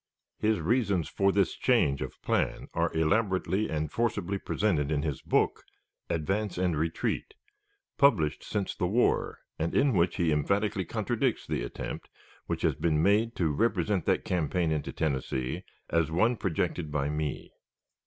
His 0.39 0.59
reasons 0.61 1.07
for 1.07 1.31
this 1.31 1.53
change 1.53 2.01
of 2.01 2.19
plan 2.23 2.69
are 2.73 2.91
elaborately 2.95 3.69
and 3.69 3.91
forcibly 3.91 4.39
presented 4.39 4.91
in 4.91 5.03
his 5.03 5.21
book, 5.21 5.63
"Advance 6.09 6.57
and 6.57 6.75
Retreat," 6.75 7.35
published 7.99 8.43
since 8.43 8.73
the 8.73 8.87
war, 8.87 9.37
and 9.59 9.75
in 9.75 9.93
which 9.93 10.15
he 10.15 10.31
emphatically 10.31 10.85
contradicts 10.85 11.45
the 11.45 11.61
attempt 11.61 12.09
which 12.47 12.63
has 12.63 12.73
been 12.73 13.03
made 13.03 13.35
to 13.35 13.53
represent 13.53 14.05
that 14.05 14.25
campaign 14.25 14.71
into 14.71 14.91
Tennessee 14.91 15.65
as 15.91 16.09
one 16.09 16.35
projected 16.35 16.91
by 16.91 17.07
me. 17.07 17.51